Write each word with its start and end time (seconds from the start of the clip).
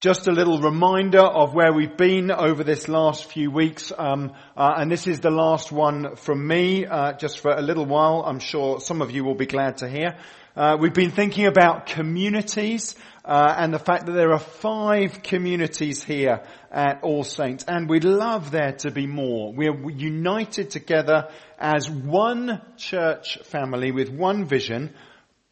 Just 0.00 0.28
a 0.28 0.32
little 0.32 0.58
reminder 0.62 1.20
of 1.20 1.52
where 1.52 1.74
we've 1.74 1.94
been 1.94 2.30
over 2.30 2.64
this 2.64 2.88
last 2.88 3.26
few 3.26 3.50
weeks, 3.50 3.92
um, 3.98 4.32
uh, 4.56 4.72
and 4.78 4.90
this 4.90 5.06
is 5.06 5.20
the 5.20 5.30
last 5.30 5.70
one 5.70 6.16
from 6.16 6.46
me, 6.46 6.86
uh, 6.86 7.12
just 7.12 7.40
for 7.40 7.50
a 7.50 7.60
little 7.60 7.84
while. 7.84 8.24
I'm 8.24 8.38
sure 8.38 8.80
some 8.80 9.02
of 9.02 9.10
you 9.10 9.24
will 9.24 9.34
be 9.34 9.44
glad 9.44 9.76
to 9.78 9.90
hear. 9.90 10.16
Uh, 10.56 10.78
we've 10.80 10.94
been 10.94 11.10
thinking 11.10 11.44
about 11.44 11.84
communities 11.84 12.96
uh, 13.26 13.54
and 13.58 13.74
the 13.74 13.78
fact 13.78 14.06
that 14.06 14.12
there 14.12 14.32
are 14.32 14.38
five 14.38 15.22
communities 15.22 16.02
here 16.02 16.44
at 16.70 17.02
All 17.02 17.22
Saints, 17.22 17.66
and 17.68 17.86
we'd 17.86 18.04
love 18.04 18.50
there 18.50 18.72
to 18.78 18.90
be 18.90 19.06
more. 19.06 19.52
We're 19.52 19.90
united 19.90 20.70
together 20.70 21.28
as 21.58 21.90
one 21.90 22.62
church 22.78 23.36
family 23.42 23.92
with 23.92 24.08
one 24.08 24.46
vision, 24.46 24.94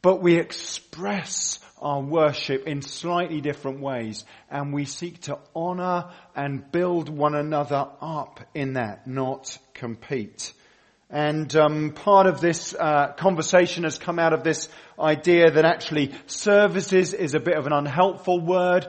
but 0.01 0.23
we 0.23 0.39
express 0.39 1.59
our 1.81 2.01
worship 2.01 2.67
in 2.67 2.83
slightly 2.83 3.41
different 3.41 3.81
ways 3.81 4.25
and 4.51 4.73
we 4.73 4.85
seek 4.85 5.21
to 5.23 5.39
honor 5.55 6.11
and 6.35 6.71
build 6.71 7.09
one 7.09 7.35
another 7.35 7.89
up 8.01 8.41
in 8.55 8.75
that, 8.75 9.07
not 9.07 9.59
compete. 9.75 10.53
And 11.11 11.55
um, 11.57 11.93
part 11.93 12.27
of 12.27 12.41
this 12.41 12.75
uh, 12.75 13.13
conversation 13.17 13.85
has 13.85 13.99
come 13.99 14.19
out 14.19 14.35
of 14.35 14.45
this 14.45 14.69
idea 14.99 15.51
that 15.51 15.65
actually 15.65 16.15
services 16.27 17.15
is 17.15 17.35
a 17.35 17.41
bit 17.41 17.57
of 17.57 17.67
an 17.67 17.73
unhelpful 17.73 18.41
word, 18.41 18.87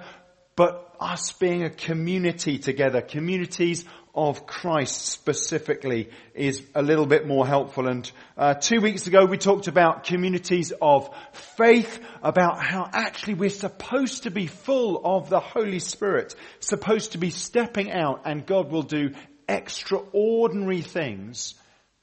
but 0.55 0.93
us 0.99 1.31
being 1.31 1.63
a 1.63 1.69
community 1.69 2.57
together, 2.59 3.01
communities 3.01 3.85
of 4.13 4.45
Christ 4.45 5.07
specifically 5.07 6.09
is 6.33 6.63
a 6.75 6.81
little 6.81 7.05
bit 7.05 7.27
more 7.27 7.45
helpful. 7.45 7.87
And 7.87 8.11
uh, 8.37 8.55
two 8.55 8.81
weeks 8.81 9.07
ago 9.07 9.25
we 9.25 9.37
talked 9.37 9.67
about 9.67 10.03
communities 10.03 10.73
of 10.81 11.09
faith, 11.31 11.99
about 12.21 12.61
how 12.61 12.89
actually 12.91 13.35
we're 13.35 13.49
supposed 13.49 14.23
to 14.23 14.31
be 14.31 14.47
full 14.47 15.01
of 15.03 15.29
the 15.29 15.39
Holy 15.39 15.79
Spirit, 15.79 16.35
supposed 16.59 17.13
to 17.13 17.17
be 17.17 17.29
stepping 17.29 17.91
out 17.91 18.21
and 18.25 18.45
God 18.45 18.71
will 18.71 18.83
do 18.83 19.11
extraordinary 19.47 20.81
things 20.81 21.55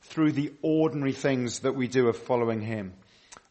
through 0.03 0.33
the 0.33 0.53
ordinary 0.63 1.13
things 1.13 1.61
that 1.61 1.75
we 1.75 1.89
do 1.89 2.09
of 2.09 2.17
following 2.17 2.61
Him. 2.61 2.95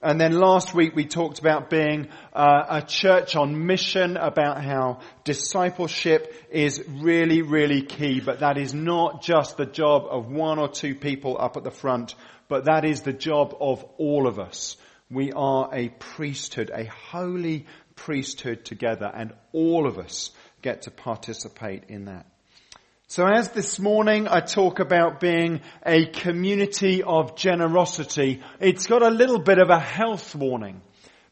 And 0.06 0.22
then 0.22 0.34
last 0.34 0.76
week 0.76 0.96
we 0.96 1.06
talked 1.06 1.40
about 1.40 1.72
being 1.72 2.10
uh, 2.32 2.66
a 2.70 2.82
church 2.84 3.36
on 3.36 3.66
mission, 3.66 4.18
about 4.18 4.64
how 4.64 5.00
discipleship 5.24 6.32
is 6.52 6.84
really, 6.88 7.42
really 7.42 7.82
key, 7.82 8.20
but 8.20 8.42
that 8.42 8.60
is 8.60 8.72
not 8.72 9.24
just 9.24 9.58
the 9.58 9.66
job 9.66 10.06
of 10.08 10.30
one 10.30 10.60
or 10.60 10.68
two 10.68 10.94
people 10.94 11.38
up 11.40 11.58
at 11.58 11.64
the 11.64 11.72
front, 11.72 12.14
but 12.48 12.66
that 12.66 12.86
is 12.86 13.02
the 13.02 13.14
job 13.14 13.56
of 13.60 13.84
all 13.98 14.28
of 14.28 14.38
us. 14.38 14.78
We 15.10 15.32
are 15.32 15.72
a 15.74 15.90
priesthood, 15.90 16.70
a 16.72 16.86
holy 16.86 17.66
priesthood 17.96 18.64
together, 18.64 19.12
and 19.12 19.34
all 19.54 19.88
of 19.88 19.98
us 19.98 20.30
get 20.62 20.84
to 20.84 20.92
participate 20.92 21.86
in 21.88 22.06
that. 22.06 22.28
So 23.08 23.28
as 23.28 23.50
this 23.52 23.78
morning 23.78 24.28
I 24.28 24.40
talk 24.40 24.80
about 24.80 25.20
being 25.20 25.62
a 25.86 26.08
community 26.08 27.04
of 27.04 27.36
generosity, 27.36 28.42
it's 28.60 28.88
got 28.88 29.04
a 29.04 29.12
little 29.12 29.38
bit 29.38 29.60
of 29.60 29.70
a 29.70 29.78
health 29.78 30.34
warning. 30.34 30.82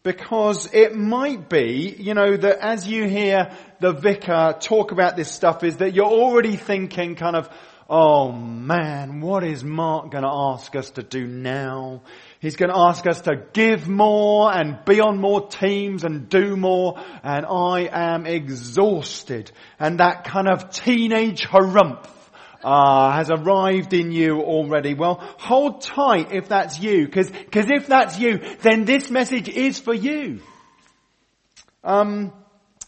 Because 0.03 0.71
it 0.71 0.95
might 0.95 1.49
be, 1.49 1.95
you 1.97 2.13
know, 2.13 2.37
that 2.37 2.59
as 2.59 2.87
you 2.87 3.07
hear 3.07 3.57
the 3.79 3.91
vicar 3.91 4.55
talk 4.59 4.91
about 4.91 5.15
this 5.15 5.31
stuff 5.31 5.63
is 5.63 5.77
that 5.77 5.95
you're 5.95 6.05
already 6.05 6.57
thinking 6.57 7.15
kind 7.15 7.35
of, 7.35 7.49
oh 7.95 8.31
man, 8.31 9.21
what 9.21 9.43
is 9.43 9.63
Mark 9.63 10.09
going 10.09 10.23
to 10.23 10.31
ask 10.33 10.75
us 10.75 10.89
to 10.91 11.03
do 11.03 11.27
now? 11.27 12.01
He's 12.39 12.55
going 12.55 12.71
to 12.71 12.77
ask 12.77 13.05
us 13.05 13.21
to 13.21 13.35
give 13.53 13.87
more 13.87 14.51
and 14.51 14.83
be 14.83 14.99
on 14.99 15.19
more 15.19 15.47
teams 15.47 16.03
and 16.03 16.27
do 16.27 16.57
more. 16.57 16.99
And 17.21 17.45
I 17.45 17.87
am 17.91 18.25
exhausted. 18.25 19.51
And 19.79 19.99
that 19.99 20.23
kind 20.23 20.47
of 20.47 20.71
teenage 20.71 21.45
harumph 21.45 22.09
uh, 22.63 23.11
has 23.11 23.29
arrived 23.29 23.93
in 23.93 24.11
you 24.11 24.41
already. 24.41 24.95
Well, 24.95 25.19
hold 25.37 25.81
tight 25.81 26.31
if 26.31 26.49
that's 26.49 26.79
you, 26.79 27.05
because 27.05 27.29
if 27.53 27.85
that's 27.85 28.17
you, 28.17 28.39
then 28.61 28.85
this 28.85 29.11
message 29.11 29.49
is 29.49 29.77
for 29.77 29.93
you. 29.93 30.41
Um, 31.83 32.33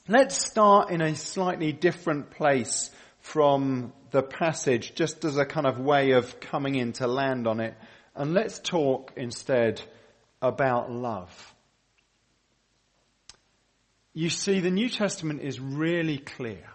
let's 0.07 0.35
start 0.35 0.89
in 0.89 1.01
a 1.01 1.15
slightly 1.15 1.73
different 1.73 2.31
place 2.31 2.89
from 3.25 3.91
the 4.11 4.21
passage, 4.21 4.93
just 4.93 5.25
as 5.25 5.35
a 5.37 5.45
kind 5.45 5.65
of 5.65 5.79
way 5.79 6.11
of 6.11 6.39
coming 6.39 6.75
in 6.75 6.93
to 6.93 7.07
land 7.07 7.47
on 7.47 7.59
it. 7.59 7.73
And 8.15 8.35
let's 8.35 8.59
talk 8.59 9.13
instead 9.17 9.81
about 10.43 10.91
love. 10.91 11.55
You 14.13 14.29
see, 14.29 14.59
the 14.59 14.69
New 14.69 14.89
Testament 14.89 15.41
is 15.41 15.59
really 15.59 16.19
clear. 16.19 16.69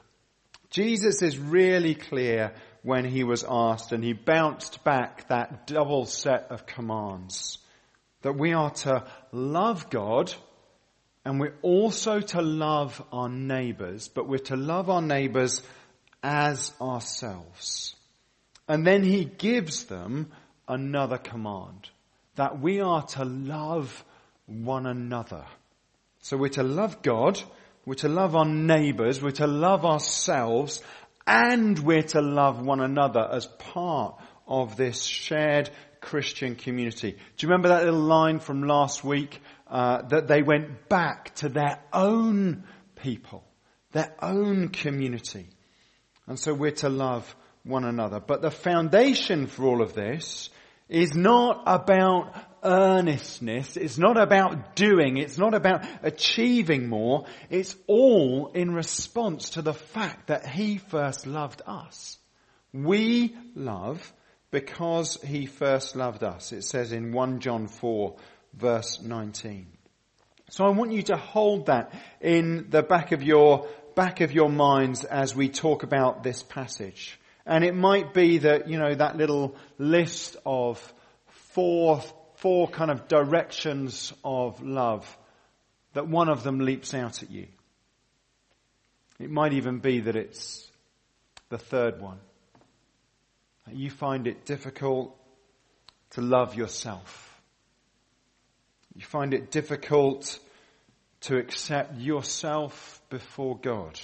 Jesus 0.70 1.22
is 1.22 1.38
really 1.38 1.94
clear 1.94 2.52
when 2.82 3.04
he 3.04 3.22
was 3.22 3.44
asked 3.48 3.92
and 3.92 4.02
he 4.02 4.12
bounced 4.12 4.82
back 4.82 5.28
that 5.28 5.68
double 5.68 6.04
set 6.04 6.48
of 6.50 6.66
commands 6.66 7.58
that 8.22 8.36
we 8.36 8.54
are 8.54 8.70
to 8.70 9.04
love 9.30 9.88
God 9.88 10.34
and 11.24 11.38
we're 11.38 11.56
also 11.62 12.20
to 12.20 12.42
love 12.42 13.02
our 13.12 13.28
neighbors, 13.28 14.08
but 14.08 14.26
we're 14.26 14.38
to 14.38 14.56
love 14.56 14.88
our 14.88 15.02
neighbors 15.02 15.62
as 16.22 16.72
ourselves. 16.80 17.94
And 18.68 18.86
then 18.86 19.02
he 19.02 19.24
gives 19.24 19.84
them 19.84 20.30
another 20.68 21.18
command 21.18 21.88
that 22.36 22.60
we 22.60 22.80
are 22.80 23.02
to 23.02 23.24
love 23.24 24.04
one 24.46 24.86
another. 24.86 25.44
So 26.20 26.36
we're 26.36 26.48
to 26.50 26.62
love 26.62 27.02
God, 27.02 27.40
we're 27.84 27.94
to 27.96 28.08
love 28.08 28.36
our 28.36 28.44
neighbors, 28.44 29.22
we're 29.22 29.30
to 29.32 29.46
love 29.46 29.84
ourselves, 29.84 30.82
and 31.26 31.78
we're 31.78 32.02
to 32.02 32.20
love 32.20 32.64
one 32.64 32.80
another 32.80 33.26
as 33.32 33.46
part 33.46 34.16
of 34.46 34.76
this 34.76 35.02
shared 35.02 35.70
Christian 36.00 36.54
community. 36.54 37.12
Do 37.12 37.18
you 37.46 37.48
remember 37.48 37.68
that 37.68 37.84
little 37.84 38.00
line 38.00 38.40
from 38.40 38.62
last 38.62 39.04
week 39.04 39.40
uh, 39.68 40.02
that 40.08 40.28
they 40.28 40.42
went 40.42 40.88
back 40.88 41.34
to 41.36 41.48
their 41.48 41.78
own 41.92 42.64
people, 42.96 43.44
their 43.92 44.14
own 44.20 44.68
community? 44.68 45.48
And 46.30 46.38
so 46.38 46.54
we're 46.54 46.70
to 46.70 46.88
love 46.88 47.34
one 47.64 47.84
another. 47.84 48.20
But 48.20 48.40
the 48.40 48.52
foundation 48.52 49.48
for 49.48 49.64
all 49.64 49.82
of 49.82 49.94
this 49.94 50.48
is 50.88 51.16
not 51.16 51.64
about 51.66 52.32
earnestness. 52.62 53.76
It's 53.76 53.98
not 53.98 54.16
about 54.16 54.76
doing. 54.76 55.16
It's 55.16 55.38
not 55.38 55.54
about 55.54 55.84
achieving 56.04 56.88
more. 56.88 57.24
It's 57.50 57.74
all 57.88 58.52
in 58.54 58.72
response 58.72 59.50
to 59.50 59.62
the 59.62 59.74
fact 59.74 60.28
that 60.28 60.46
He 60.46 60.78
first 60.78 61.26
loved 61.26 61.62
us. 61.66 62.16
We 62.72 63.36
love 63.56 64.12
because 64.52 65.20
He 65.24 65.46
first 65.46 65.96
loved 65.96 66.22
us. 66.22 66.52
It 66.52 66.62
says 66.62 66.92
in 66.92 67.10
1 67.10 67.40
John 67.40 67.66
4 67.66 68.14
verse 68.54 69.02
19. 69.02 69.66
So 70.50 70.64
I 70.64 70.70
want 70.70 70.90
you 70.90 71.02
to 71.02 71.16
hold 71.16 71.66
that 71.66 71.92
in 72.20 72.70
the 72.70 72.82
back 72.82 73.12
of 73.12 73.22
your, 73.22 73.68
back 74.00 74.22
of 74.22 74.32
your 74.32 74.48
minds 74.48 75.04
as 75.04 75.36
we 75.36 75.50
talk 75.50 75.82
about 75.82 76.22
this 76.22 76.42
passage. 76.42 77.20
And 77.44 77.62
it 77.62 77.74
might 77.74 78.14
be 78.14 78.38
that, 78.38 78.66
you 78.66 78.78
know, 78.78 78.94
that 78.94 79.18
little 79.18 79.54
list 79.76 80.38
of 80.46 80.94
four, 81.52 82.02
four 82.36 82.66
kind 82.66 82.90
of 82.90 83.08
directions 83.08 84.14
of 84.24 84.62
love, 84.62 85.04
that 85.92 86.08
one 86.08 86.30
of 86.30 86.42
them 86.42 86.60
leaps 86.60 86.94
out 86.94 87.22
at 87.22 87.30
you. 87.30 87.46
It 89.18 89.28
might 89.28 89.52
even 89.52 89.80
be 89.80 90.00
that 90.00 90.16
it's 90.16 90.66
the 91.50 91.58
third 91.58 92.00
one. 92.00 92.20
You 93.70 93.90
find 93.90 94.26
it 94.26 94.46
difficult 94.46 95.14
to 96.12 96.22
love 96.22 96.54
yourself. 96.54 97.38
You 98.94 99.02
find 99.02 99.34
it 99.34 99.50
difficult 99.50 100.38
to 101.22 101.36
accept 101.36 101.98
yourself 101.98 103.02
before 103.10 103.58
God. 103.58 103.98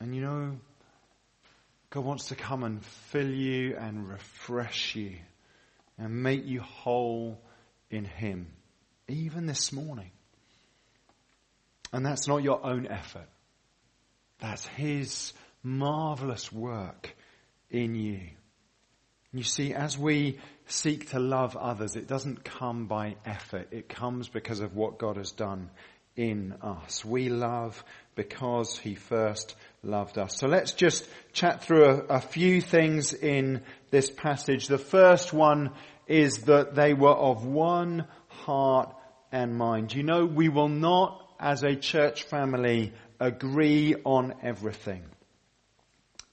And 0.00 0.14
you 0.14 0.22
know, 0.22 0.56
God 1.90 2.04
wants 2.04 2.28
to 2.28 2.34
come 2.34 2.62
and 2.62 2.84
fill 2.84 3.30
you 3.30 3.76
and 3.76 4.08
refresh 4.08 4.94
you 4.94 5.16
and 5.98 6.22
make 6.22 6.44
you 6.44 6.60
whole 6.60 7.40
in 7.90 8.04
Him, 8.04 8.48
even 9.08 9.46
this 9.46 9.72
morning. 9.72 10.10
And 11.92 12.04
that's 12.04 12.28
not 12.28 12.42
your 12.42 12.64
own 12.64 12.86
effort. 12.86 13.28
That's 14.40 14.66
His 14.66 15.32
marvelous 15.62 16.52
work 16.52 17.16
in 17.70 17.94
you. 17.94 18.20
You 19.32 19.42
see, 19.42 19.74
as 19.74 19.98
we 19.98 20.38
seek 20.66 21.10
to 21.10 21.18
love 21.18 21.56
others, 21.56 21.96
it 21.96 22.06
doesn't 22.06 22.44
come 22.44 22.86
by 22.86 23.16
effort. 23.24 23.68
It 23.70 23.88
comes 23.88 24.28
because 24.28 24.60
of 24.60 24.74
what 24.74 24.98
God 24.98 25.16
has 25.16 25.32
done 25.32 25.70
in 26.16 26.54
us. 26.62 27.04
We 27.04 27.28
love 27.28 27.82
because 28.14 28.78
He 28.78 28.94
first 28.94 29.54
loved 29.82 30.18
us. 30.18 30.38
So 30.38 30.46
let's 30.46 30.72
just 30.72 31.06
chat 31.32 31.62
through 31.62 31.84
a, 31.84 31.96
a, 32.16 32.20
few 32.20 32.60
things 32.60 33.12
in 33.12 33.62
this 33.90 34.10
passage. 34.10 34.66
The 34.66 34.78
first 34.78 35.32
one 35.32 35.70
is 36.06 36.44
that 36.44 36.74
they 36.74 36.94
were 36.94 37.14
of 37.14 37.44
one 37.44 38.06
heart 38.28 38.94
and 39.32 39.56
mind. 39.56 39.94
You 39.94 40.02
know, 40.02 40.24
we 40.24 40.48
will 40.48 40.68
not 40.68 41.22
as 41.38 41.62
a 41.62 41.76
church 41.76 42.22
family 42.24 42.92
agree 43.20 43.94
on 44.04 44.34
everything. 44.42 45.04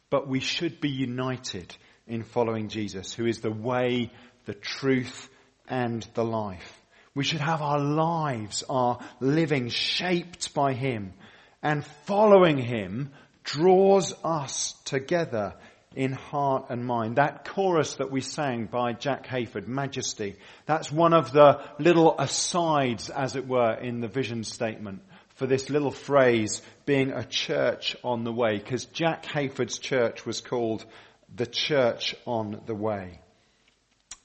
But 0.10 0.28
we 0.28 0.40
should 0.40 0.80
be 0.80 0.90
united 0.90 1.76
in 2.08 2.24
following 2.24 2.70
Jesus, 2.70 3.14
who 3.14 3.26
is 3.26 3.40
the 3.40 3.52
way, 3.52 4.12
the 4.46 4.54
truth, 4.54 5.30
and 5.68 6.06
the 6.14 6.24
life. 6.24 6.82
We 7.16 7.24
should 7.24 7.42
have 7.42 7.62
our 7.62 7.80
lives, 7.80 8.64
our 8.70 9.00
living 9.20 9.70
shaped 9.70 10.54
by 10.54 10.74
Him. 10.74 11.14
And 11.62 11.86
following 12.06 12.58
Him 12.58 13.12
draws 13.44 14.14
us 14.24 14.74
together 14.86 15.54
in 15.96 16.12
heart 16.12 16.66
and 16.70 16.86
mind. 16.86 17.18
That 17.18 17.48
chorus 17.48 17.96
that 17.96 18.12
we 18.12 18.22
sang 18.22 18.66
by 18.66 18.94
Jack 18.94 19.28
Hayford, 19.28 19.68
Majesty, 19.68 20.36
that's 20.66 20.92
one 20.92 21.14
of 21.14 21.32
the 21.32 21.62
little 21.78 22.16
asides, 22.18 23.10
as 23.10 23.36
it 23.36 23.48
were, 23.48 23.74
in 23.74 24.02
the 24.02 24.08
vision 24.08 24.44
statement 24.44 25.02
for 25.36 25.48
this 25.48 25.70
little 25.70 25.92
phrase 25.92 26.62
being 26.86 27.12
a 27.12 27.24
church 27.24 27.96
on 28.04 28.24
the 28.24 28.32
way, 28.32 28.58
because 28.58 28.86
Jack 28.86 29.26
Hayford's 29.26 29.80
church 29.80 30.26
was 30.26 30.42
called 30.42 30.86
the 31.36 31.46
church 31.46 32.16
on 32.26 32.62
the 32.66 32.76
way. 32.76 33.20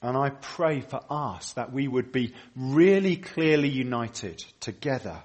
And 0.01 0.15
I 0.15 0.29
pray 0.29 0.81
for 0.81 1.01
us 1.09 1.53
that 1.53 1.73
we 1.73 1.87
would 1.87 2.11
be 2.11 2.33
really 2.55 3.17
clearly 3.17 3.69
united 3.69 4.43
together 4.59 5.21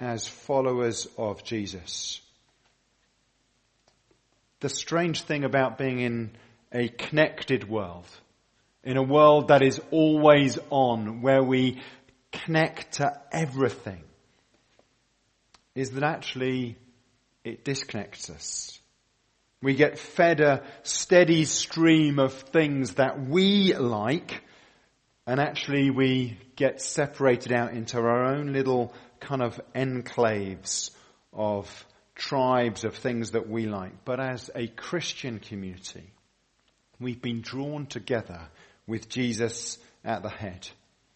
as 0.00 0.26
followers 0.26 1.06
of 1.18 1.44
Jesus. 1.44 2.20
The 4.60 4.68
strange 4.68 5.22
thing 5.22 5.44
about 5.44 5.76
being 5.76 6.00
in 6.00 6.30
a 6.72 6.88
connected 6.88 7.68
world, 7.68 8.06
in 8.84 8.96
a 8.96 9.02
world 9.02 9.48
that 9.48 9.62
is 9.62 9.80
always 9.90 10.58
on, 10.70 11.20
where 11.20 11.42
we 11.42 11.82
connect 12.32 12.94
to 12.94 13.20
everything, 13.30 14.02
is 15.74 15.90
that 15.90 16.02
actually 16.02 16.76
it 17.44 17.64
disconnects 17.64 18.30
us. 18.30 18.80
We 19.62 19.74
get 19.74 19.98
fed 19.98 20.40
a 20.40 20.62
steady 20.82 21.44
stream 21.44 22.18
of 22.18 22.32
things 22.32 22.94
that 22.94 23.26
we 23.26 23.74
like, 23.74 24.42
and 25.26 25.40
actually 25.40 25.90
we 25.90 26.38
get 26.56 26.80
separated 26.80 27.52
out 27.52 27.72
into 27.72 27.98
our 27.98 28.24
own 28.26 28.52
little 28.52 28.92
kind 29.20 29.42
of 29.42 29.60
enclaves 29.74 30.90
of 31.32 31.86
tribes 32.14 32.84
of 32.84 32.96
things 32.96 33.32
that 33.32 33.48
we 33.48 33.66
like. 33.66 34.04
But 34.04 34.20
as 34.20 34.50
a 34.54 34.66
Christian 34.66 35.38
community, 35.38 36.12
we've 37.00 37.20
been 37.20 37.40
drawn 37.40 37.86
together 37.86 38.40
with 38.86 39.08
Jesus 39.08 39.78
at 40.04 40.22
the 40.22 40.30
head. 40.30 40.68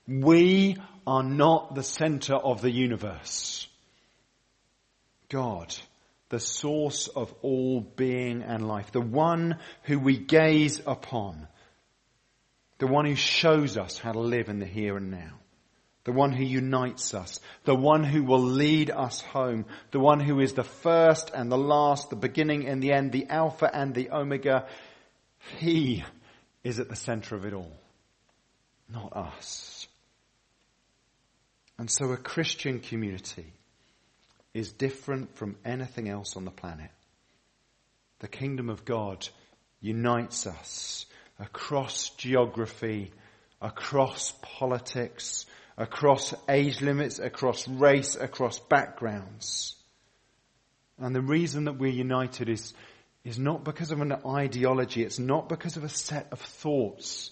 We 0.06 0.76
are 1.06 1.22
not 1.22 1.74
the 1.74 1.82
center 1.82 2.34
of 2.34 2.62
the 2.62 2.70
universe. 2.70 3.68
God 5.28 5.74
the 6.30 6.40
source 6.40 7.08
of 7.08 7.34
all 7.42 7.80
being 7.80 8.42
and 8.42 8.66
life, 8.66 8.92
the 8.92 9.00
one 9.00 9.58
who 9.82 9.98
we 9.98 10.16
gaze 10.16 10.80
upon, 10.86 11.46
the 12.78 12.86
one 12.86 13.04
who 13.04 13.16
shows 13.16 13.76
us 13.76 13.98
how 13.98 14.12
to 14.12 14.20
live 14.20 14.48
in 14.48 14.60
the 14.60 14.66
here 14.66 14.96
and 14.96 15.10
now, 15.10 15.40
the 16.04 16.12
one 16.12 16.32
who 16.32 16.44
unites 16.44 17.14
us, 17.14 17.40
the 17.64 17.74
one 17.74 18.04
who 18.04 18.22
will 18.22 18.42
lead 18.42 18.90
us 18.90 19.20
home, 19.20 19.66
the 19.90 19.98
one 19.98 20.20
who 20.20 20.40
is 20.40 20.54
the 20.54 20.64
first 20.64 21.30
and 21.34 21.50
the 21.50 21.58
last, 21.58 22.10
the 22.10 22.16
beginning 22.16 22.66
and 22.66 22.80
the 22.80 22.92
end, 22.92 23.10
the 23.10 23.26
Alpha 23.28 23.68
and 23.70 23.92
the 23.92 24.10
Omega. 24.10 24.66
He 25.58 26.04
is 26.62 26.78
at 26.78 26.88
the 26.88 26.96
center 26.96 27.34
of 27.34 27.44
it 27.44 27.52
all, 27.52 27.76
not 28.88 29.16
us. 29.16 29.88
And 31.76 31.90
so 31.90 32.12
a 32.12 32.16
Christian 32.16 32.78
community 32.78 33.52
is 34.54 34.72
different 34.72 35.36
from 35.36 35.56
anything 35.64 36.08
else 36.08 36.36
on 36.36 36.44
the 36.44 36.50
planet. 36.50 36.90
The 38.20 38.28
kingdom 38.28 38.68
of 38.68 38.84
God 38.84 39.28
unites 39.80 40.46
us 40.46 41.06
across 41.38 42.10
geography, 42.10 43.12
across 43.60 44.34
politics, 44.42 45.46
across 45.76 46.34
age 46.48 46.82
limits, 46.82 47.18
across 47.18 47.66
race, 47.66 48.16
across 48.16 48.58
backgrounds. 48.58 49.74
And 50.98 51.14
the 51.14 51.22
reason 51.22 51.64
that 51.64 51.78
we're 51.78 51.90
united 51.90 52.50
is, 52.50 52.74
is 53.24 53.38
not 53.38 53.64
because 53.64 53.90
of 53.90 54.00
an 54.02 54.12
ideology, 54.26 55.02
it's 55.02 55.18
not 55.18 55.48
because 55.48 55.78
of 55.78 55.84
a 55.84 55.88
set 55.88 56.28
of 56.32 56.40
thoughts. 56.40 57.30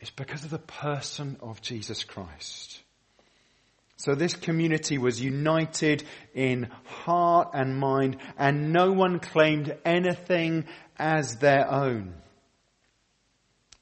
It's 0.00 0.10
because 0.10 0.44
of 0.44 0.50
the 0.50 0.58
person 0.58 1.36
of 1.40 1.60
Jesus 1.60 2.04
Christ. 2.04 2.80
So 4.00 4.14
this 4.14 4.32
community 4.32 4.96
was 4.96 5.20
united 5.20 6.04
in 6.34 6.70
heart 6.84 7.50
and 7.52 7.76
mind 7.76 8.16
and 8.38 8.72
no 8.72 8.92
one 8.92 9.18
claimed 9.18 9.76
anything 9.84 10.64
as 10.98 11.36
their 11.36 11.70
own. 11.70 12.14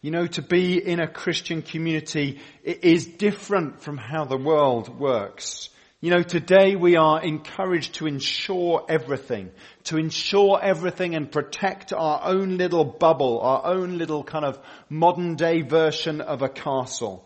You 0.00 0.10
know, 0.10 0.26
to 0.26 0.42
be 0.42 0.84
in 0.84 0.98
a 0.98 1.06
Christian 1.06 1.62
community 1.62 2.40
is 2.64 3.06
different 3.06 3.80
from 3.80 3.96
how 3.96 4.24
the 4.24 4.36
world 4.36 4.88
works. 4.98 5.68
You 6.00 6.10
know, 6.10 6.24
today 6.24 6.74
we 6.74 6.96
are 6.96 7.22
encouraged 7.22 7.94
to 7.96 8.08
insure 8.08 8.84
everything, 8.88 9.52
to 9.84 9.98
insure 9.98 10.58
everything 10.60 11.14
and 11.14 11.30
protect 11.30 11.92
our 11.92 12.22
own 12.24 12.56
little 12.56 12.84
bubble, 12.84 13.40
our 13.40 13.66
own 13.66 13.98
little 13.98 14.24
kind 14.24 14.44
of 14.44 14.58
modern 14.88 15.36
day 15.36 15.62
version 15.62 16.20
of 16.20 16.42
a 16.42 16.48
castle. 16.48 17.24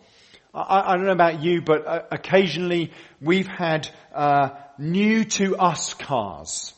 I, 0.53 0.93
I 0.93 0.95
don't 0.95 1.05
know 1.05 1.11
about 1.11 1.41
you, 1.41 1.61
but 1.61 1.87
uh, 1.87 2.01
occasionally 2.11 2.91
we've 3.19 3.47
had 3.47 3.89
uh, 4.13 4.49
new 4.77 5.23
to 5.25 5.57
us 5.57 5.93
cars. 5.93 6.73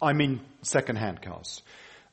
I 0.00 0.12
mean 0.12 0.40
second-hand 0.62 1.22
cars. 1.22 1.62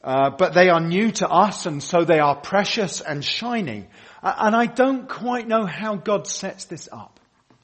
Uh, 0.04 0.30
but 0.30 0.54
they 0.54 0.70
are 0.70 0.80
new 0.80 1.12
to 1.12 1.28
us 1.28 1.66
and 1.66 1.82
so 1.82 2.04
they 2.04 2.20
are 2.20 2.36
precious 2.36 3.02
and 3.02 3.26
shiny. 3.26 3.88
and 4.22 4.56
I 4.56 4.68
don't 4.68 5.10
quite 5.10 5.48
know 5.48 5.66
how 5.66 5.96
God 5.96 6.28
sets 6.28 6.66
this 6.66 6.88
up. 6.92 7.20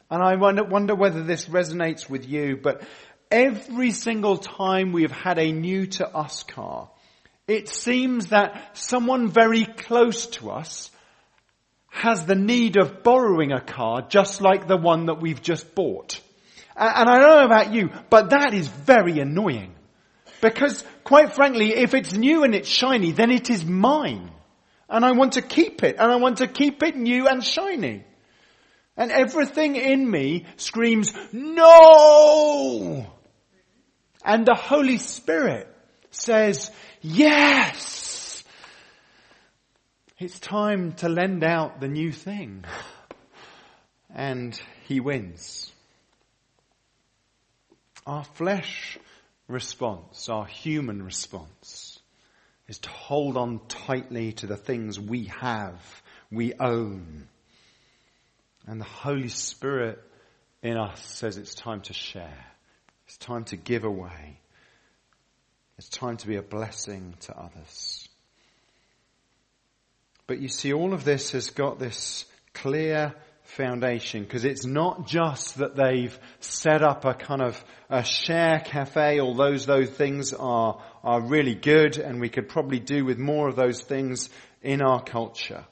And 0.09 0.21
I 0.21 0.35
wonder, 0.35 0.63
wonder 0.63 0.95
whether 0.95 1.23
this 1.23 1.45
resonates 1.45 2.09
with 2.09 2.27
you, 2.27 2.57
but 2.61 2.81
every 3.29 3.91
single 3.91 4.37
time 4.37 4.91
we 4.91 5.03
have 5.03 5.11
had 5.11 5.39
a 5.39 5.51
new 5.51 5.85
to 5.87 6.07
us 6.07 6.43
car, 6.43 6.89
it 7.47 7.69
seems 7.69 8.27
that 8.27 8.77
someone 8.77 9.29
very 9.29 9.65
close 9.65 10.27
to 10.27 10.51
us 10.51 10.91
has 11.91 12.25
the 12.25 12.35
need 12.35 12.77
of 12.77 13.03
borrowing 13.03 13.51
a 13.51 13.61
car 13.61 14.01
just 14.01 14.41
like 14.41 14.67
the 14.67 14.77
one 14.77 15.05
that 15.05 15.21
we've 15.21 15.41
just 15.41 15.75
bought. 15.75 16.19
And 16.75 17.09
I 17.09 17.19
don't 17.19 17.37
know 17.37 17.45
about 17.45 17.73
you, 17.73 17.89
but 18.09 18.31
that 18.31 18.53
is 18.53 18.67
very 18.67 19.19
annoying. 19.19 19.75
Because 20.41 20.83
quite 21.03 21.35
frankly, 21.35 21.75
if 21.75 21.93
it's 21.93 22.13
new 22.13 22.43
and 22.43 22.55
it's 22.55 22.69
shiny, 22.69 23.11
then 23.11 23.29
it 23.29 23.49
is 23.49 23.63
mine. 23.65 24.31
And 24.89 25.05
I 25.05 25.11
want 25.11 25.33
to 25.33 25.41
keep 25.41 25.83
it. 25.83 25.97
And 25.99 26.11
I 26.11 26.15
want 26.15 26.37
to 26.37 26.47
keep 26.47 26.81
it 26.81 26.95
new 26.95 27.27
and 27.27 27.43
shiny. 27.43 28.03
And 28.97 29.11
everything 29.11 29.75
in 29.75 30.09
me 30.09 30.45
screams, 30.57 31.13
no! 31.31 33.05
And 34.23 34.45
the 34.45 34.55
Holy 34.55 34.97
Spirit 34.97 35.67
says, 36.09 36.71
yes! 37.01 38.00
It's 40.21 40.39
time 40.39 40.91
to 40.97 41.09
lend 41.09 41.43
out 41.43 41.79
the 41.79 41.87
new 41.87 42.11
thing. 42.11 42.63
And 44.13 44.61
he 44.85 44.99
wins. 44.99 45.71
Our 48.05 48.23
flesh 48.23 48.99
response, 49.47 50.29
our 50.29 50.45
human 50.45 51.01
response, 51.01 51.97
is 52.67 52.77
to 52.77 52.89
hold 52.89 53.35
on 53.35 53.61
tightly 53.67 54.33
to 54.33 54.45
the 54.45 54.57
things 54.57 54.99
we 54.99 55.23
have, 55.39 55.81
we 56.31 56.53
own. 56.53 57.27
And 58.67 58.79
the 58.79 58.85
Holy 58.85 59.29
Spirit 59.29 59.97
in 60.61 60.77
us 60.77 61.03
says 61.03 61.37
it's 61.37 61.55
time 61.55 61.81
to 61.81 61.93
share. 61.93 62.45
It's 63.07 63.17
time 63.17 63.45
to 63.45 63.57
give 63.57 63.85
away. 63.85 64.39
It's 65.79 65.89
time 65.89 66.17
to 66.17 66.27
be 66.27 66.35
a 66.35 66.43
blessing 66.43 67.15
to 67.21 67.35
others. 67.35 68.00
But 70.31 70.39
you 70.39 70.47
see, 70.47 70.71
all 70.71 70.93
of 70.93 71.03
this 71.03 71.31
has 71.31 71.49
got 71.49 71.77
this 71.77 72.23
clear 72.53 73.13
foundation 73.43 74.23
because 74.23 74.45
it's 74.45 74.65
not 74.65 75.05
just 75.05 75.57
that 75.57 75.75
they've 75.75 76.17
set 76.39 76.81
up 76.81 77.03
a 77.03 77.13
kind 77.13 77.41
of 77.41 77.61
a 77.89 78.01
share 78.05 78.61
cafe, 78.61 79.19
although 79.19 79.57
those 79.57 79.89
things 79.89 80.31
are, 80.31 80.81
are 81.03 81.19
really 81.19 81.53
good 81.53 81.97
and 81.97 82.21
we 82.21 82.29
could 82.29 82.47
probably 82.47 82.79
do 82.79 83.03
with 83.03 83.17
more 83.17 83.49
of 83.49 83.57
those 83.57 83.81
things 83.81 84.29
in 84.61 84.81
our 84.81 85.03
culture. 85.03 85.65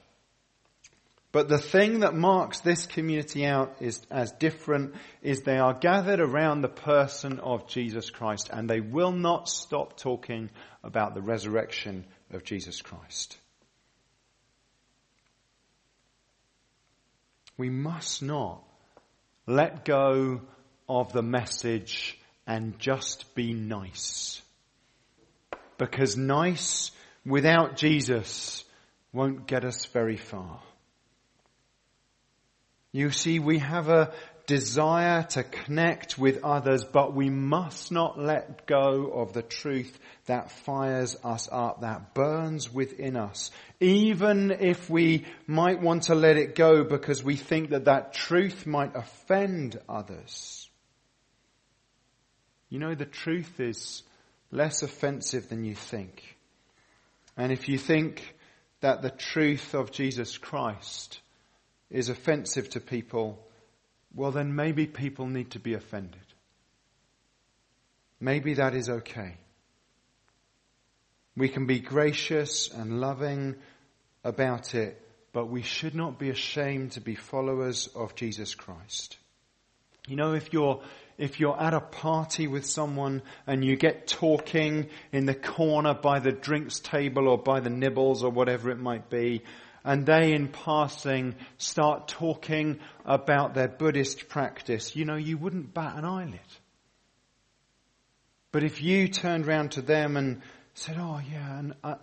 But 1.32 1.48
the 1.48 1.56
thing 1.56 2.00
that 2.00 2.14
marks 2.14 2.60
this 2.60 2.84
community 2.84 3.46
out 3.46 3.76
is 3.80 4.02
as 4.10 4.30
different 4.32 4.94
is 5.22 5.40
they 5.40 5.56
are 5.56 5.72
gathered 5.72 6.20
around 6.20 6.60
the 6.60 6.68
person 6.68 7.40
of 7.40 7.66
Jesus 7.66 8.10
Christ 8.10 8.50
and 8.52 8.68
they 8.68 8.80
will 8.80 9.12
not 9.12 9.48
stop 9.48 9.96
talking 9.96 10.50
about 10.84 11.14
the 11.14 11.22
resurrection 11.22 12.04
of 12.30 12.44
Jesus 12.44 12.82
Christ. 12.82 13.38
We 17.60 17.68
must 17.68 18.22
not 18.22 18.64
let 19.46 19.84
go 19.84 20.40
of 20.88 21.12
the 21.12 21.22
message 21.22 22.18
and 22.46 22.78
just 22.78 23.34
be 23.34 23.52
nice. 23.52 24.40
Because 25.76 26.16
nice 26.16 26.90
without 27.24 27.76
Jesus 27.76 28.64
won't 29.12 29.46
get 29.46 29.66
us 29.66 29.84
very 29.92 30.16
far. 30.16 30.62
You 32.92 33.10
see, 33.10 33.38
we 33.38 33.58
have 33.58 33.90
a 33.90 34.12
desire 34.50 35.22
to 35.22 35.44
connect 35.44 36.18
with 36.18 36.42
others, 36.42 36.82
but 36.82 37.14
we 37.14 37.30
must 37.30 37.92
not 37.92 38.18
let 38.18 38.66
go 38.66 39.12
of 39.14 39.32
the 39.32 39.42
truth 39.42 39.96
that 40.26 40.50
fires 40.50 41.16
us 41.22 41.48
up, 41.52 41.82
that 41.82 42.14
burns 42.14 42.68
within 42.74 43.16
us. 43.16 43.52
Even 43.78 44.50
if 44.50 44.90
we 44.90 45.24
might 45.46 45.80
want 45.80 46.02
to 46.04 46.16
let 46.16 46.36
it 46.36 46.56
go 46.56 46.82
because 46.82 47.22
we 47.22 47.36
think 47.36 47.70
that 47.70 47.84
that 47.84 48.12
truth 48.12 48.66
might 48.66 48.96
offend 48.96 49.78
others. 49.88 50.68
You 52.70 52.80
know, 52.80 52.96
the 52.96 53.06
truth 53.06 53.60
is 53.60 54.02
less 54.50 54.82
offensive 54.82 55.48
than 55.48 55.64
you 55.64 55.76
think. 55.76 56.36
And 57.36 57.52
if 57.52 57.68
you 57.68 57.78
think 57.78 58.34
that 58.80 59.00
the 59.00 59.10
truth 59.10 59.74
of 59.74 59.92
Jesus 59.92 60.38
Christ 60.38 61.20
is 61.88 62.08
offensive 62.08 62.68
to 62.70 62.80
people, 62.80 63.46
well 64.14 64.32
then 64.32 64.54
maybe 64.54 64.86
people 64.86 65.26
need 65.26 65.50
to 65.52 65.58
be 65.58 65.74
offended. 65.74 66.20
Maybe 68.20 68.54
that 68.54 68.74
is 68.74 68.88
okay. 68.88 69.36
We 71.36 71.48
can 71.48 71.66
be 71.66 71.80
gracious 71.80 72.68
and 72.68 73.00
loving 73.00 73.56
about 74.24 74.74
it, 74.74 75.00
but 75.32 75.46
we 75.46 75.62
should 75.62 75.94
not 75.94 76.18
be 76.18 76.28
ashamed 76.28 76.92
to 76.92 77.00
be 77.00 77.14
followers 77.14 77.88
of 77.94 78.14
Jesus 78.14 78.54
Christ. 78.54 79.16
You 80.06 80.16
know, 80.16 80.34
if 80.34 80.52
you're, 80.52 80.82
if 81.18 81.40
you're 81.40 81.58
at 81.58 81.72
a 81.72 81.80
party 81.80 82.46
with 82.46 82.66
someone 82.66 83.22
and 83.46 83.64
you 83.64 83.76
get 83.76 84.06
talking 84.06 84.88
in 85.12 85.24
the 85.24 85.34
corner 85.34 85.94
by 85.94 86.18
the 86.18 86.32
drinks 86.32 86.80
table 86.80 87.28
or 87.28 87.38
by 87.38 87.60
the 87.60 87.70
nibbles 87.70 88.22
or 88.22 88.30
whatever 88.30 88.70
it 88.70 88.78
might 88.78 89.08
be, 89.08 89.42
and 89.84 90.06
they 90.06 90.32
in 90.32 90.48
passing 90.48 91.34
start 91.58 92.08
talking 92.08 92.80
about 93.04 93.54
their 93.54 93.68
Buddhist 93.68 94.28
practice, 94.28 94.94
you 94.94 95.04
know, 95.04 95.16
you 95.16 95.38
wouldn't 95.38 95.72
bat 95.74 95.96
an 95.96 96.04
eyelid. 96.04 96.40
But 98.52 98.64
if 98.64 98.82
you 98.82 99.08
turned 99.08 99.46
round 99.46 99.72
to 99.72 99.82
them 99.82 100.16
and 100.16 100.42
said, 100.74 100.96
oh 100.98 101.20
yeah, 101.30 101.58
and 101.58 101.74
I, 101.84 101.96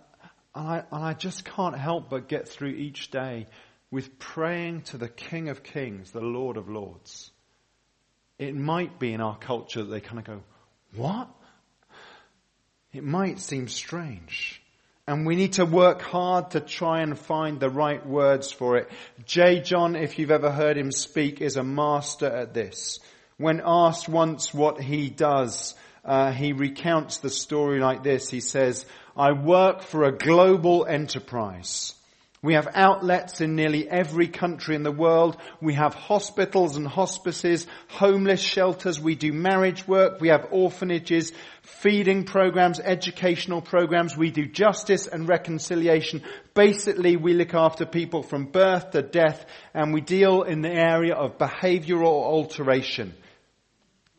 and 0.54 0.68
I, 0.68 0.82
and 0.90 1.04
I 1.04 1.12
just 1.12 1.44
can't 1.44 1.76
help 1.76 2.10
but 2.10 2.28
get 2.28 2.48
through 2.48 2.70
each 2.70 3.10
day 3.10 3.46
with 3.90 4.18
praying 4.18 4.82
to 4.82 4.98
the 4.98 5.08
King 5.08 5.48
of 5.48 5.62
Kings, 5.62 6.10
the 6.10 6.20
Lord 6.20 6.56
of 6.56 6.68
Lords. 6.68 7.30
It 8.38 8.54
might 8.54 8.98
be 8.98 9.12
in 9.12 9.20
our 9.20 9.36
culture 9.36 9.82
that 9.82 9.90
they 9.90 10.00
kind 10.00 10.18
of 10.18 10.24
go, 10.24 10.42
what? 10.94 11.28
It 12.92 13.04
might 13.04 13.40
seem 13.40 13.68
strange. 13.68 14.62
And 15.08 15.24
we 15.24 15.36
need 15.36 15.54
to 15.54 15.64
work 15.64 16.02
hard 16.02 16.50
to 16.50 16.60
try 16.60 17.00
and 17.00 17.18
find 17.18 17.58
the 17.58 17.70
right 17.70 18.06
words 18.06 18.52
for 18.52 18.76
it. 18.76 18.90
J. 19.24 19.60
John, 19.60 19.96
if 19.96 20.18
you've 20.18 20.30
ever 20.30 20.50
heard 20.50 20.76
him 20.76 20.92
speak, 20.92 21.40
is 21.40 21.56
a 21.56 21.64
master 21.64 22.26
at 22.26 22.52
this. 22.52 23.00
When 23.38 23.62
asked 23.64 24.06
once 24.06 24.52
what 24.52 24.82
he 24.82 25.08
does, 25.08 25.74
uh, 26.04 26.30
he 26.32 26.52
recounts 26.52 27.20
the 27.20 27.30
story 27.30 27.80
like 27.80 28.02
this. 28.02 28.28
He 28.28 28.40
says, 28.40 28.84
I 29.16 29.32
work 29.32 29.80
for 29.80 30.04
a 30.04 30.12
global 30.12 30.84
enterprise. 30.84 31.94
We 32.40 32.54
have 32.54 32.68
outlets 32.72 33.40
in 33.40 33.56
nearly 33.56 33.88
every 33.88 34.28
country 34.28 34.76
in 34.76 34.84
the 34.84 34.92
world. 34.92 35.36
We 35.60 35.74
have 35.74 35.94
hospitals 35.94 36.76
and 36.76 36.86
hospices, 36.86 37.66
homeless 37.88 38.40
shelters. 38.40 39.00
We 39.00 39.16
do 39.16 39.32
marriage 39.32 39.88
work. 39.88 40.20
We 40.20 40.28
have 40.28 40.46
orphanages, 40.52 41.32
feeding 41.62 42.24
programs, 42.24 42.78
educational 42.78 43.60
programs. 43.60 44.16
We 44.16 44.30
do 44.30 44.46
justice 44.46 45.08
and 45.08 45.28
reconciliation. 45.28 46.22
Basically, 46.54 47.16
we 47.16 47.34
look 47.34 47.54
after 47.54 47.84
people 47.84 48.22
from 48.22 48.46
birth 48.46 48.92
to 48.92 49.02
death 49.02 49.44
and 49.74 49.92
we 49.92 50.00
deal 50.00 50.42
in 50.42 50.62
the 50.62 50.72
area 50.72 51.14
of 51.14 51.38
behavioral 51.38 52.22
alteration. 52.22 53.14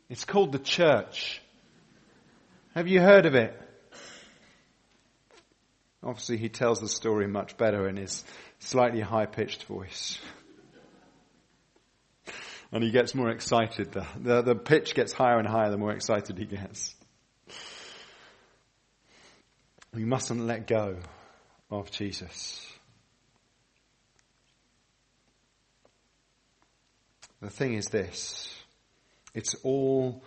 It's 0.09 0.25
called 0.25 0.51
the 0.51 0.59
church. 0.59 1.41
Have 2.75 2.89
you 2.89 2.99
heard 2.99 3.25
of 3.25 3.35
it? 3.35 3.68
Obviously, 6.01 6.37
he 6.37 6.49
tells 6.49 6.79
the 6.79 6.87
story 6.87 7.27
much 7.27 7.57
better 7.57 7.87
in 7.87 7.97
his 7.97 8.23
slightly 8.59 9.01
high 9.01 9.25
pitched 9.25 9.63
voice. 9.65 10.19
and 12.71 12.83
he 12.83 12.91
gets 12.91 13.13
more 13.13 13.29
excited. 13.29 13.91
The, 13.91 14.05
the, 14.17 14.41
the 14.41 14.55
pitch 14.55 14.95
gets 14.95 15.11
higher 15.11 15.37
and 15.37 15.47
higher 15.47 15.69
the 15.71 15.77
more 15.77 15.91
excited 15.91 16.37
he 16.37 16.45
gets. 16.45 16.95
We 19.93 20.05
mustn't 20.05 20.41
let 20.41 20.67
go 20.67 20.97
of 21.69 21.91
Jesus. 21.91 22.65
The 27.41 27.49
thing 27.49 27.73
is 27.73 27.87
this 27.87 28.53
it's 29.33 29.55
all 29.63 30.23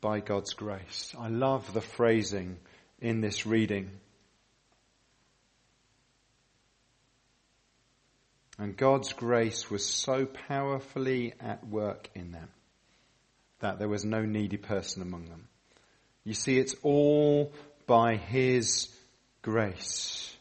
by 0.00 0.20
God's 0.20 0.54
grace. 0.54 1.14
I 1.18 1.28
love 1.28 1.72
the 1.72 1.80
phrasing 1.80 2.58
in 3.00 3.20
this 3.20 3.46
reading. 3.46 3.90
And 8.58 8.76
God's 8.76 9.12
grace 9.12 9.70
was 9.70 9.84
so 9.84 10.26
powerfully 10.26 11.34
at 11.40 11.66
work 11.66 12.08
in 12.14 12.32
them 12.32 12.48
that 13.60 13.78
there 13.78 13.88
was 13.88 14.04
no 14.04 14.24
needy 14.24 14.56
person 14.56 15.02
among 15.02 15.28
them. 15.28 15.48
You 16.24 16.34
see, 16.34 16.58
it's 16.58 16.74
all 16.82 17.52
by 17.86 18.16
His 18.16 18.88
grace. 19.42 20.34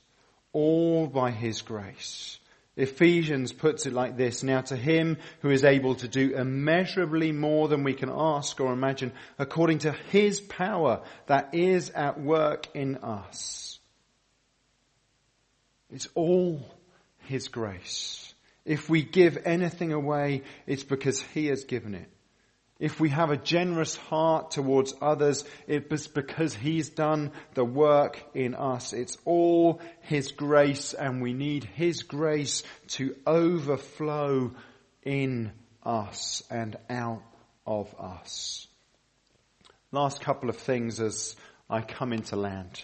All 0.54 1.08
by 1.08 1.32
His 1.32 1.62
grace. 1.62 2.40
Ephesians 2.78 3.54
puts 3.54 3.86
it 3.86 3.94
like 3.94 4.18
this, 4.18 4.44
now 4.44 4.60
to 4.60 4.76
him 4.76 5.18
who 5.40 5.50
is 5.50 5.64
able 5.64 5.96
to 5.96 6.10
do 6.10 6.36
immeasurably 6.36 7.32
more 7.32 7.70
than 7.70 7.84
we 7.84 7.94
can 7.94 8.10
ask 8.14 8.60
or 8.60 8.74
imagine, 8.74 9.14
according 9.40 9.80
to 9.80 9.94
his 9.94 10.42
power 10.42 11.02
that 11.28 11.54
is 11.54 11.90
at 11.92 12.20
work 12.20 12.68
in 12.74 12.98
us. 12.98 13.80
It's 15.90 16.10
all 16.16 16.75
his 17.26 17.48
grace. 17.48 18.34
If 18.66 18.90
we 18.90 19.04
give 19.04 19.38
anything 19.46 19.94
away, 19.94 20.44
it's 20.66 20.84
because 20.84 21.22
he 21.22 21.48
has 21.48 21.66
given 21.66 21.94
it. 21.94 22.10
If 22.78 23.00
we 23.00 23.10
have 23.10 23.30
a 23.30 23.38
generous 23.38 23.96
heart 23.96 24.52
towards 24.52 24.94
others, 25.02 25.46
it's 25.66 26.08
because 26.08 26.54
He's 26.54 26.90
done 26.90 27.32
the 27.54 27.64
work 27.64 28.22
in 28.34 28.54
us. 28.54 28.92
It's 28.92 29.18
all 29.24 29.80
His 30.02 30.34
grace 30.34 30.94
and 30.94 31.22
we 31.22 31.34
need 31.34 31.64
His 31.64 32.04
grace 32.04 32.64
to 32.90 33.16
overflow 33.26 34.52
in 35.04 35.54
us 35.84 36.44
and 36.50 36.76
out 36.90 37.24
of 37.66 37.96
us. 37.98 38.68
Last 39.92 40.20
couple 40.20 40.50
of 40.50 40.58
things 40.58 41.00
as 41.00 41.38
I 41.70 41.80
come 41.80 42.12
into 42.12 42.36
land. 42.36 42.84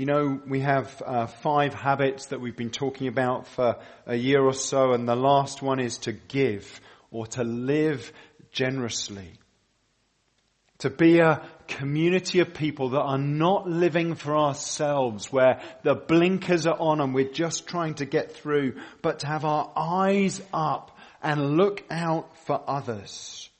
You 0.00 0.06
know, 0.06 0.40
we 0.46 0.60
have 0.60 1.02
uh, 1.04 1.26
five 1.26 1.74
habits 1.74 2.28
that 2.28 2.40
we've 2.40 2.56
been 2.56 2.70
talking 2.70 3.06
about 3.06 3.46
for 3.46 3.76
a 4.06 4.16
year 4.16 4.40
or 4.40 4.54
so, 4.54 4.92
and 4.92 5.06
the 5.06 5.14
last 5.14 5.60
one 5.60 5.78
is 5.78 5.98
to 5.98 6.12
give 6.12 6.80
or 7.10 7.26
to 7.26 7.44
live 7.44 8.10
generously. 8.50 9.34
To 10.78 10.88
be 10.88 11.18
a 11.18 11.46
community 11.68 12.40
of 12.40 12.54
people 12.54 12.88
that 12.88 13.02
are 13.02 13.18
not 13.18 13.68
living 13.68 14.14
for 14.14 14.38
ourselves, 14.38 15.30
where 15.30 15.60
the 15.82 15.96
blinkers 15.96 16.66
are 16.66 16.80
on 16.80 17.02
and 17.02 17.14
we're 17.14 17.30
just 17.30 17.66
trying 17.66 17.96
to 17.96 18.06
get 18.06 18.32
through, 18.32 18.80
but 19.02 19.18
to 19.18 19.26
have 19.26 19.44
our 19.44 19.70
eyes 19.76 20.40
up 20.50 20.96
and 21.22 21.58
look 21.58 21.84
out 21.90 22.38
for 22.46 22.58
others. 22.66 23.50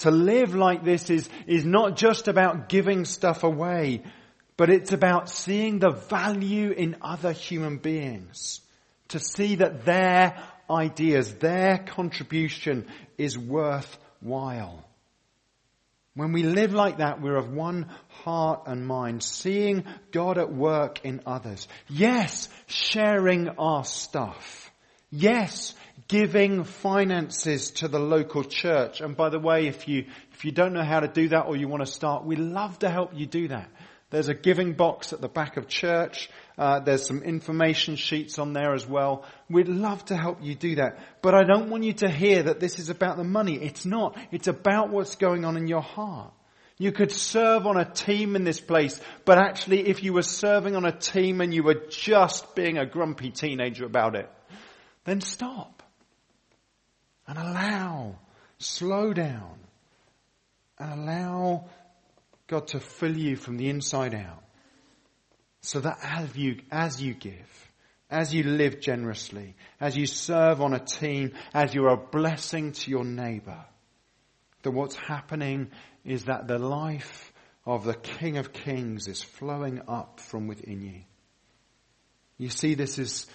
To 0.00 0.10
live 0.10 0.54
like 0.54 0.84
this 0.84 1.08
is, 1.08 1.30
is 1.46 1.64
not 1.64 1.96
just 1.96 2.28
about 2.28 2.68
giving 2.68 3.06
stuff 3.06 3.42
away, 3.42 4.02
but 4.60 4.68
it's 4.68 4.92
about 4.92 5.30
seeing 5.30 5.78
the 5.78 5.88
value 5.88 6.70
in 6.70 6.94
other 7.00 7.32
human 7.32 7.78
beings. 7.78 8.60
To 9.08 9.18
see 9.18 9.54
that 9.54 9.86
their 9.86 10.36
ideas, 10.68 11.32
their 11.36 11.78
contribution 11.78 12.86
is 13.16 13.38
worthwhile. 13.38 14.84
When 16.12 16.32
we 16.32 16.42
live 16.42 16.74
like 16.74 16.98
that, 16.98 17.22
we're 17.22 17.38
of 17.38 17.50
one 17.50 17.88
heart 18.08 18.64
and 18.66 18.86
mind, 18.86 19.22
seeing 19.22 19.86
God 20.12 20.36
at 20.36 20.52
work 20.52 21.06
in 21.06 21.22
others. 21.24 21.66
Yes, 21.88 22.50
sharing 22.66 23.48
our 23.48 23.86
stuff. 23.86 24.70
Yes, 25.10 25.74
giving 26.06 26.64
finances 26.64 27.70
to 27.70 27.88
the 27.88 27.98
local 27.98 28.44
church. 28.44 29.00
And 29.00 29.16
by 29.16 29.30
the 29.30 29.40
way, 29.40 29.68
if 29.68 29.88
you, 29.88 30.04
if 30.32 30.44
you 30.44 30.52
don't 30.52 30.74
know 30.74 30.84
how 30.84 31.00
to 31.00 31.08
do 31.08 31.28
that 31.28 31.46
or 31.46 31.56
you 31.56 31.66
want 31.66 31.82
to 31.82 31.90
start, 31.90 32.26
we'd 32.26 32.38
love 32.38 32.78
to 32.80 32.90
help 32.90 33.12
you 33.14 33.24
do 33.24 33.48
that. 33.48 33.70
There's 34.10 34.28
a 34.28 34.34
giving 34.34 34.72
box 34.72 35.12
at 35.12 35.20
the 35.20 35.28
back 35.28 35.56
of 35.56 35.68
church. 35.68 36.28
Uh, 36.58 36.80
there's 36.80 37.06
some 37.06 37.22
information 37.22 37.94
sheets 37.94 38.38
on 38.38 38.52
there 38.52 38.74
as 38.74 38.86
well. 38.86 39.24
We'd 39.48 39.68
love 39.68 40.04
to 40.06 40.16
help 40.16 40.42
you 40.42 40.56
do 40.56 40.74
that. 40.76 40.98
But 41.22 41.34
I 41.34 41.44
don't 41.44 41.70
want 41.70 41.84
you 41.84 41.92
to 41.94 42.08
hear 42.08 42.42
that 42.42 42.58
this 42.58 42.80
is 42.80 42.90
about 42.90 43.16
the 43.16 43.24
money. 43.24 43.54
It's 43.54 43.86
not. 43.86 44.18
It's 44.32 44.48
about 44.48 44.90
what's 44.90 45.14
going 45.14 45.44
on 45.44 45.56
in 45.56 45.68
your 45.68 45.82
heart. 45.82 46.32
You 46.76 46.92
could 46.92 47.12
serve 47.12 47.66
on 47.66 47.76
a 47.76 47.84
team 47.84 48.36
in 48.36 48.44
this 48.44 48.58
place, 48.58 48.98
but 49.26 49.36
actually 49.38 49.86
if 49.88 50.02
you 50.02 50.14
were 50.14 50.22
serving 50.22 50.74
on 50.74 50.86
a 50.86 50.98
team 50.98 51.42
and 51.42 51.52
you 51.52 51.62
were 51.62 51.86
just 51.90 52.54
being 52.54 52.78
a 52.78 52.86
grumpy 52.86 53.30
teenager 53.30 53.84
about 53.84 54.16
it, 54.16 54.30
then 55.04 55.20
stop 55.20 55.82
and 57.26 57.38
allow, 57.38 58.16
slow 58.58 59.12
down 59.12 59.58
and 60.78 61.02
allow 61.02 61.66
God 62.50 62.66
to 62.68 62.80
fill 62.80 63.16
you 63.16 63.36
from 63.36 63.56
the 63.56 63.68
inside 63.68 64.12
out. 64.12 64.42
So 65.62 65.78
that 65.80 65.98
as 66.02 66.36
you, 66.36 66.60
as 66.70 67.00
you 67.00 67.14
give, 67.14 67.70
as 68.10 68.34
you 68.34 68.42
live 68.42 68.80
generously, 68.80 69.54
as 69.80 69.96
you 69.96 70.06
serve 70.06 70.60
on 70.60 70.74
a 70.74 70.80
team, 70.80 71.32
as 71.54 71.72
you're 71.72 71.92
a 71.92 71.96
blessing 71.96 72.72
to 72.72 72.90
your 72.90 73.04
neighbor, 73.04 73.64
that 74.62 74.72
what's 74.72 74.96
happening 74.96 75.70
is 76.04 76.24
that 76.24 76.48
the 76.48 76.58
life 76.58 77.32
of 77.64 77.84
the 77.84 77.94
King 77.94 78.36
of 78.36 78.52
Kings 78.52 79.06
is 79.06 79.22
flowing 79.22 79.82
up 79.86 80.18
from 80.18 80.48
within 80.48 80.82
you. 80.82 81.02
You 82.36 82.48
see, 82.48 82.74
this 82.74 82.98
is 82.98 83.26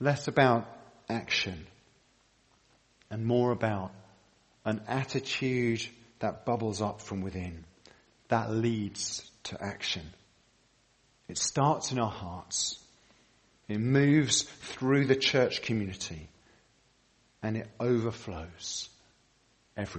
less 0.00 0.28
about 0.28 0.68
action 1.08 1.66
and 3.10 3.24
more 3.24 3.52
about 3.52 3.92
an 4.66 4.82
attitude 4.86 5.86
that 6.18 6.44
bubbles 6.44 6.82
up 6.82 7.00
from 7.00 7.22
within 7.22 7.64
that 8.34 8.50
leads 8.50 9.30
to 9.44 9.62
action. 9.62 10.02
It 11.28 11.38
starts 11.38 11.92
in 11.92 12.00
our 12.00 12.10
hearts. 12.10 12.80
It 13.68 13.78
moves 13.78 14.42
through 14.42 15.06
the 15.06 15.14
church 15.14 15.62
community 15.62 16.28
and 17.44 17.56
it 17.56 17.68
overflows 17.78 18.88